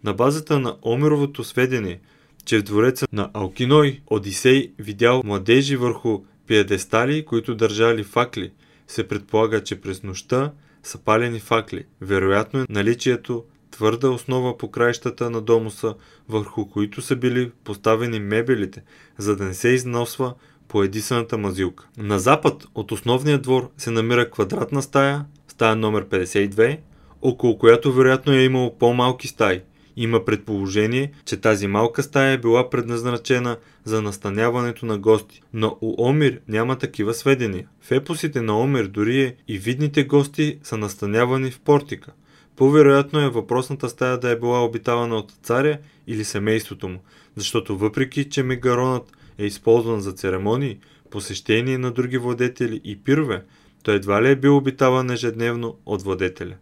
На 0.05 0.13
базата 0.13 0.59
на 0.59 0.77
Омировото 0.83 1.45
сведение, 1.45 2.01
че 2.45 2.59
в 2.59 2.63
двореца 2.63 3.07
на 3.13 3.31
Алкиной 3.35 4.01
Одисей 4.07 4.73
видял 4.79 5.23
младежи 5.25 5.77
върху 5.77 6.25
пиедестали, 6.47 7.25
които 7.25 7.55
държали 7.55 8.05
факли, 8.05 8.53
се 8.87 9.09
предполага, 9.09 9.65
че 9.65 9.81
през 9.81 10.03
нощта 10.03 10.53
са 10.83 10.99
палени 10.99 11.41
факли. 11.41 11.85
Вероятно 12.01 12.61
е 12.61 12.67
наличието 12.69 13.45
твърда 13.77 14.09
основа 14.09 14.59
по 14.59 14.71
краищата 14.71 15.31
на 15.31 15.41
домуса, 15.41 15.95
върху 16.29 16.69
които 16.69 17.03
са 17.03 17.17
били 17.17 17.51
поставени 17.65 18.21
мебелите, 18.21 18.83
за 19.19 19.37
да 19.37 19.45
не 19.45 19.55
се 19.55 19.69
износва 19.69 20.35
по 20.69 20.83
едисаната 20.83 21.39
мазилка. 21.39 21.87
На 21.99 22.19
запад 22.19 22.67
от 22.75 22.93
основния 22.93 23.39
двор 23.39 23.71
се 23.79 23.91
намира 23.91 24.31
квадратна 24.31 24.83
стая, 24.83 25.25
стая 25.49 25.77
номер 25.77 26.09
52, 26.09 26.79
около 27.23 27.59
която 27.59 27.93
вероятно 27.93 28.33
е 28.33 28.43
имало 28.43 28.79
по-малки 28.79 29.29
стаи. 29.29 29.61
Има 29.97 30.25
предположение, 30.25 31.13
че 31.25 31.37
тази 31.37 31.67
малка 31.67 32.03
стая 32.03 32.33
е 32.33 32.39
била 32.39 32.71
предназначена 32.71 33.57
за 33.85 34.03
настаняването 34.03 34.87
на 34.87 34.99
гости, 34.99 35.43
но 35.53 35.79
у 35.81 36.09
Омир 36.09 36.41
няма 36.49 36.79
такива 36.79 37.15
сведения. 37.15 37.69
В 37.81 37.91
епосите 37.91 38.43
на 38.43 38.61
Омир 38.61 38.87
дори 38.87 39.35
и 39.49 39.59
видните 39.59 40.05
гости 40.05 40.59
са 40.63 40.77
настанявани 40.77 41.51
в 41.51 41.61
портика. 41.61 42.13
По-вероятно 42.57 43.21
е 43.21 43.29
въпросната 43.29 43.89
стая 43.89 44.19
да 44.19 44.31
е 44.31 44.39
била 44.39 44.65
обитавана 44.65 45.17
от 45.17 45.33
царя 45.43 45.79
или 46.07 46.25
семейството 46.25 46.89
му, 46.89 46.99
защото 47.37 47.79
въпреки, 47.79 48.31
че 48.31 48.43
мегаронът 48.43 49.13
е 49.39 49.47
използван 49.47 50.01
за 50.01 50.13
церемонии, 50.13 50.79
посещение 51.11 51.79
на 51.79 51.91
други 51.91 52.19
владетели 52.19 52.81
и 52.85 53.03
пирове, 53.03 53.45
той 53.83 53.95
едва 53.95 54.23
ли 54.23 54.31
е 54.31 54.37
бил 54.37 54.57
обитаван 54.57 55.11
ежедневно 55.11 55.77
от 55.87 56.03
владетеля. 56.03 56.55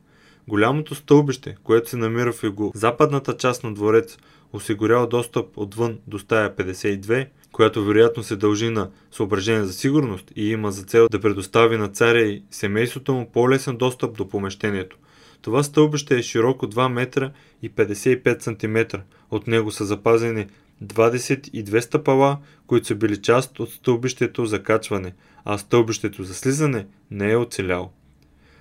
Голямото 0.48 0.94
стълбище, 0.94 1.56
което 1.64 1.90
се 1.90 1.96
намира 1.96 2.32
в 2.32 2.44
его 2.44 2.72
западната 2.74 3.36
част 3.36 3.64
на 3.64 3.74
двореца, 3.74 4.18
осигурява 4.52 5.08
достъп 5.08 5.58
отвън 5.58 5.98
до 6.06 6.18
стая 6.18 6.56
52, 6.56 7.26
която 7.52 7.84
вероятно 7.84 8.22
се 8.22 8.36
дължи 8.36 8.70
на 8.70 8.90
съображение 9.10 9.64
за 9.64 9.72
сигурност 9.72 10.32
и 10.36 10.50
има 10.50 10.72
за 10.72 10.82
цел 10.82 11.08
да 11.10 11.20
предостави 11.20 11.76
на 11.76 11.88
царя 11.88 12.22
и 12.22 12.42
семейството 12.50 13.14
му 13.14 13.30
по-лесен 13.32 13.76
достъп 13.76 14.16
до 14.16 14.28
помещението. 14.28 14.96
Това 15.44 15.62
стълбище 15.62 16.18
е 16.18 16.22
широко 16.22 16.66
2 16.66 16.88
метра 16.88 17.30
и 17.62 17.70
55 17.70 18.42
см. 18.42 18.96
От 19.30 19.46
него 19.46 19.70
са 19.70 19.84
запазени 19.84 20.46
22 20.84 21.80
стъпала, 21.80 22.38
които 22.66 22.86
са 22.86 22.94
били 22.94 23.22
част 23.22 23.60
от 23.60 23.70
стълбището 23.70 24.46
за 24.46 24.62
качване, 24.62 25.12
а 25.44 25.58
стълбището 25.58 26.22
за 26.22 26.34
слизане 26.34 26.86
не 27.10 27.30
е 27.30 27.36
оцеляло. 27.36 27.90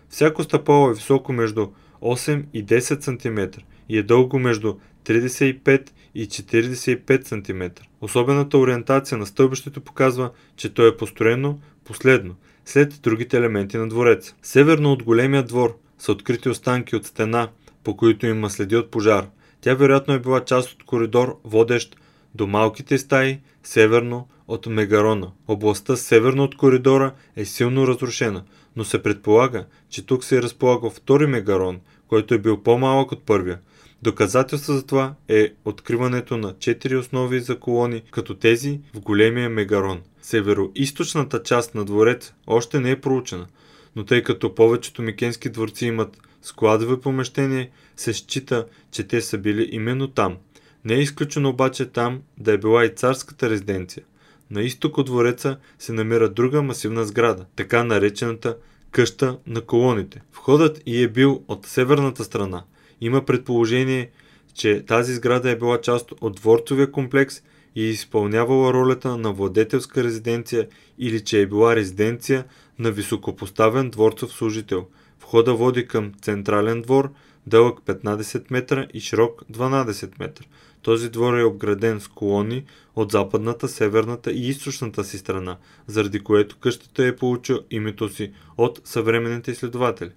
Всяко 0.09 0.43
стъпало 0.43 0.89
е 0.89 0.93
високо 0.93 1.33
между 1.33 1.67
8 2.01 2.45
и 2.53 2.65
10 2.65 3.01
см 3.01 3.59
и 3.89 3.97
е 3.97 4.03
дълго 4.03 4.39
между 4.39 4.75
35 5.05 5.89
и 6.15 6.27
45 6.27 7.27
см. 7.27 7.83
Особената 8.01 8.57
ориентация 8.57 9.17
на 9.17 9.25
стълбището 9.25 9.81
показва, 9.81 10.31
че 10.55 10.73
то 10.73 10.87
е 10.87 10.97
построено 10.97 11.59
последно, 11.85 12.35
след 12.65 12.99
другите 13.03 13.37
елементи 13.37 13.77
на 13.77 13.87
двореца. 13.87 14.35
Северно 14.41 14.91
от 14.91 15.03
големия 15.03 15.43
двор 15.43 15.82
са 15.97 16.11
открити 16.11 16.49
останки 16.49 16.95
от 16.95 17.05
стена, 17.05 17.49
по 17.83 17.97
които 17.97 18.27
има 18.27 18.49
следи 18.49 18.75
от 18.75 18.91
пожар. 18.91 19.27
Тя 19.61 19.73
вероятно 19.73 20.13
е 20.13 20.19
била 20.19 20.45
част 20.45 20.71
от 20.71 20.83
коридор, 20.83 21.39
водещ 21.43 21.95
до 22.35 22.47
малките 22.47 22.97
стаи, 22.97 23.39
северно 23.63 24.27
от 24.47 24.65
Мегарона. 24.65 25.31
Областта 25.47 25.95
северно 25.95 26.43
от 26.43 26.57
коридора 26.57 27.13
е 27.35 27.45
силно 27.45 27.87
разрушена, 27.87 28.43
но 28.75 28.83
се 28.83 29.03
предполага, 29.03 29.65
че 29.89 30.05
тук 30.05 30.23
се 30.23 30.37
е 30.37 30.41
разполагал 30.41 30.89
втори 30.89 31.27
Мегарон, 31.27 31.79
който 32.07 32.33
е 32.33 32.39
бил 32.39 32.63
по-малък 32.63 33.11
от 33.11 33.23
първия. 33.23 33.59
Доказателство 34.01 34.73
за 34.73 34.85
това 34.85 35.13
е 35.27 35.53
откриването 35.65 36.37
на 36.37 36.53
четири 36.59 36.95
основи 36.95 37.39
за 37.39 37.59
колони, 37.59 38.01
като 38.11 38.35
тези 38.35 38.79
в 38.93 38.99
големия 38.99 39.49
Мегарон. 39.49 40.01
Северо-источната 40.23 41.43
част 41.43 41.75
на 41.75 41.85
дворец 41.85 42.33
още 42.47 42.79
не 42.79 42.91
е 42.91 43.01
проучена, 43.01 43.47
но 43.95 44.05
тъй 44.05 44.23
като 44.23 44.55
повечето 44.55 45.01
микенски 45.01 45.49
дворци 45.49 45.85
имат 45.85 46.17
складове 46.41 46.99
помещения, 46.99 47.69
се 47.95 48.13
счита, 48.13 48.65
че 48.91 49.03
те 49.03 49.21
са 49.21 49.37
били 49.37 49.69
именно 49.71 50.07
там. 50.07 50.37
Не 50.85 50.93
е 50.93 50.99
изключено 50.99 51.49
обаче 51.49 51.85
там 51.85 52.21
да 52.37 52.53
е 52.53 52.57
била 52.57 52.85
и 52.85 52.89
царската 52.89 53.49
резиденция. 53.49 54.03
На 54.51 54.61
изток 54.61 54.97
от 54.97 55.05
двореца 55.05 55.57
се 55.79 55.93
намира 55.93 56.29
друга 56.29 56.61
масивна 56.61 57.05
сграда, 57.05 57.45
така 57.55 57.83
наречената 57.83 58.57
къща 58.91 59.37
на 59.47 59.61
колоните. 59.61 60.21
Входът 60.33 60.81
и 60.85 61.03
е 61.03 61.07
бил 61.07 61.43
от 61.47 61.65
северната 61.65 62.23
страна. 62.23 62.63
Има 63.01 63.25
предположение, 63.25 64.09
че 64.53 64.85
тази 64.85 65.13
сграда 65.15 65.49
е 65.49 65.55
била 65.55 65.81
част 65.81 66.11
от 66.21 66.35
дворцовия 66.35 66.91
комплекс 66.91 67.41
и 67.75 67.85
е 67.85 67.89
изпълнявала 67.89 68.73
ролята 68.73 69.17
на 69.17 69.33
владетелска 69.33 70.03
резиденция 70.03 70.67
или 70.99 71.23
че 71.23 71.41
е 71.41 71.47
била 71.47 71.75
резиденция 71.75 72.45
на 72.79 72.91
високопоставен 72.91 73.89
дворцов 73.89 74.31
служител. 74.31 74.87
Входа 75.19 75.53
води 75.53 75.87
към 75.87 76.11
централен 76.21 76.81
двор, 76.81 77.11
дълъг 77.47 77.79
15 77.79 78.51
метра 78.51 78.87
и 78.93 78.99
широк 78.99 79.43
12 79.51 80.19
метра. 80.19 80.45
Този 80.81 81.09
двор 81.09 81.37
е 81.37 81.43
обграден 81.43 81.99
с 81.99 82.07
колони 82.07 82.63
от 82.95 83.11
западната, 83.11 83.67
северната 83.67 84.31
и 84.31 84.47
източната 84.47 85.03
си 85.03 85.17
страна, 85.17 85.57
заради 85.87 86.19
което 86.19 86.57
къщата 86.57 87.05
е 87.05 87.15
получил 87.15 87.59
името 87.71 88.09
си 88.09 88.31
от 88.57 88.81
съвременните 88.83 89.51
изследователи. 89.51 90.11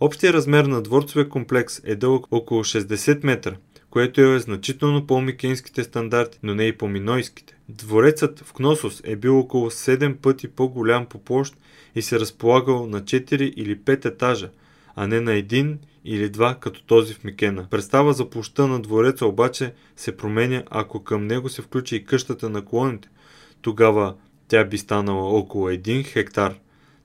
Общия 0.00 0.32
размер 0.32 0.64
на 0.64 0.82
дворцовия 0.82 1.28
комплекс 1.28 1.80
е 1.84 1.96
дълъг 1.96 2.26
около 2.30 2.64
60 2.64 3.24
метра, 3.24 3.56
което 3.96 4.20
е 4.20 4.38
значително 4.38 5.06
по-микенските 5.06 5.84
стандарти, 5.84 6.38
но 6.42 6.54
не 6.54 6.64
и 6.64 6.78
по-минойските. 6.78 7.56
Дворецът 7.68 8.40
в 8.40 8.52
Кносос 8.52 9.02
е 9.04 9.16
бил 9.16 9.38
около 9.38 9.70
7 9.70 10.16
пъти 10.16 10.48
по-голям 10.48 11.06
по 11.06 11.18
площ 11.18 11.56
и 11.94 12.02
се 12.02 12.20
разполагал 12.20 12.86
на 12.86 13.02
4 13.02 13.34
или 13.34 13.78
5 13.78 14.04
етажа, 14.04 14.50
а 14.96 15.06
не 15.06 15.20
на 15.20 15.32
един 15.32 15.78
или 16.04 16.28
два 16.28 16.54
като 16.54 16.82
този 16.82 17.14
в 17.14 17.24
Микена. 17.24 17.66
Представа 17.70 18.12
за 18.12 18.30
площа 18.30 18.66
на 18.66 18.80
двореца 18.80 19.26
обаче 19.26 19.74
се 19.96 20.16
променя, 20.16 20.62
ако 20.70 21.04
към 21.04 21.26
него 21.26 21.48
се 21.48 21.62
включи 21.62 21.96
и 21.96 22.04
къщата 22.04 22.50
на 22.50 22.64
колоните. 22.64 23.08
Тогава 23.62 24.14
тя 24.48 24.64
би 24.64 24.78
станала 24.78 25.38
около 25.38 25.68
1 25.68 26.06
хектар. 26.06 26.54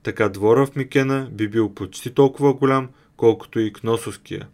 Така 0.03 0.29
двора 0.29 0.65
в 0.65 0.75
Микена 0.75 1.29
би 1.31 1.47
бил 1.47 1.73
почти 1.73 2.13
толкова 2.13 2.53
голям, 2.53 2.89
колкото 3.17 3.59
и 3.59 3.73
Кносовския. 3.73 4.47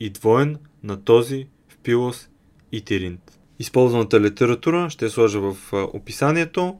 И 0.00 0.10
двоен 0.10 0.56
на 0.82 1.04
този 1.04 1.46
Пилос 1.86 2.28
и 2.72 2.80
Тиринт. 2.80 3.38
Използваната 3.58 4.20
литература 4.20 4.90
ще 4.90 5.10
сложа 5.10 5.40
в 5.40 5.56
описанието. 5.72 6.78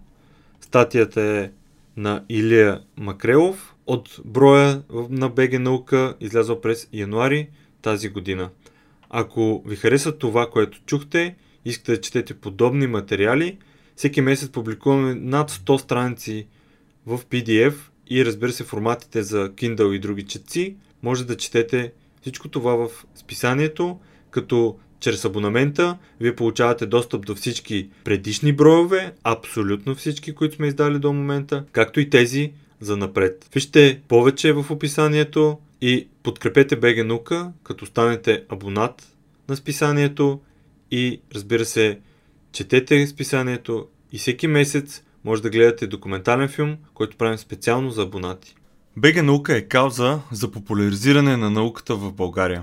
Статията 0.60 1.22
е 1.22 1.50
на 1.96 2.24
Илия 2.28 2.80
Макрелов 2.96 3.74
от 3.86 4.20
броя 4.24 4.82
на 5.10 5.28
БГ 5.28 5.60
наука, 5.60 6.14
излязъл 6.20 6.60
през 6.60 6.88
януари 6.92 7.48
тази 7.82 8.08
година. 8.08 8.50
Ако 9.10 9.62
ви 9.66 9.76
хареса 9.76 10.18
това, 10.18 10.50
което 10.50 10.80
чухте, 10.86 11.36
искате 11.64 11.92
да 11.92 12.00
четете 12.00 12.34
подобни 12.34 12.86
материали, 12.86 13.58
всеки 13.96 14.20
месец 14.20 14.48
публикуваме 14.48 15.14
над 15.14 15.50
100 15.50 15.76
страници 15.76 16.46
в 17.06 17.20
PDF 17.30 17.74
и 18.10 18.24
разбира 18.24 18.52
се 18.52 18.64
форматите 18.64 19.22
за 19.22 19.50
Kindle 19.50 19.92
и 19.92 19.98
други 19.98 20.22
четци. 20.22 20.76
Може 21.02 21.26
да 21.26 21.36
четете 21.36 21.92
всичко 22.20 22.48
това 22.48 22.74
в 22.74 22.88
списанието, 23.14 24.00
като 24.30 24.78
чрез 25.00 25.24
абонамента 25.24 25.98
вие 26.20 26.36
получавате 26.36 26.86
достъп 26.86 27.26
до 27.26 27.34
всички 27.34 27.88
предишни 28.04 28.52
броеве, 28.52 29.12
абсолютно 29.24 29.94
всички, 29.94 30.34
които 30.34 30.54
сме 30.54 30.66
издали 30.66 30.98
до 30.98 31.12
момента, 31.12 31.64
както 31.72 32.00
и 32.00 32.10
тези 32.10 32.52
за 32.80 32.96
напред. 32.96 33.48
Вижте 33.54 34.00
повече 34.08 34.52
в 34.52 34.66
описанието 34.70 35.58
и 35.80 36.08
подкрепете 36.22 36.76
БГ 36.76 37.06
Наука, 37.06 37.52
като 37.62 37.86
станете 37.86 38.44
абонат 38.48 39.16
на 39.48 39.56
списанието 39.56 40.40
и 40.90 41.20
разбира 41.34 41.64
се, 41.64 41.98
четете 42.52 43.06
списанието 43.06 43.86
и 44.12 44.18
всеки 44.18 44.46
месец 44.46 45.02
може 45.24 45.42
да 45.42 45.50
гледате 45.50 45.86
документален 45.86 46.48
филм, 46.48 46.76
който 46.94 47.16
правим 47.16 47.38
специално 47.38 47.90
за 47.90 48.02
абонати. 48.02 48.54
БГ 48.96 49.22
Наука 49.22 49.56
е 49.56 49.62
кауза 49.62 50.20
за 50.32 50.50
популяризиране 50.50 51.36
на 51.36 51.50
науката 51.50 51.96
в 51.96 52.12
България. 52.12 52.62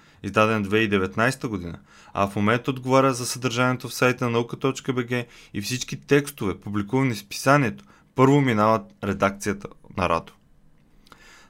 издаден 0.23 0.65
2019 0.65 1.47
година, 1.47 1.79
а 2.13 2.27
в 2.27 2.35
момента 2.35 2.71
отговаря 2.71 3.13
за 3.13 3.25
съдържанието 3.25 3.87
в 3.87 3.93
сайта 3.93 4.25
на 4.25 4.31
и 5.53 5.61
всички 5.61 6.01
текстове, 6.01 6.59
публикувани 6.59 7.13
в 7.13 7.17
списанието, 7.17 7.83
първо 8.15 8.41
минават 8.41 8.81
редакцията 9.03 9.67
на 9.97 10.09
Радо. 10.09 10.33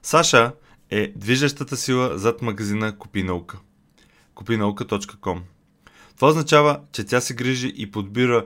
Саша 0.04 0.52
е 0.90 1.14
движещата 1.16 1.78
сила 1.78 2.18
зад 2.18 2.42
магазина 2.42 2.98
Купи 2.98 3.24
наука. 3.24 3.58
Купинаука.com 4.36 5.40
Това 6.16 6.28
означава, 6.28 6.80
че 6.92 7.04
тя 7.04 7.22
се 7.22 7.34
грижи 7.34 7.74
и 7.76 7.92
подбира 7.92 8.46